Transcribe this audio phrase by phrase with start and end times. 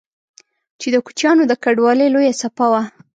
[0.79, 2.81] چې د کوچيانو د کډوالۍ لويه څپه وه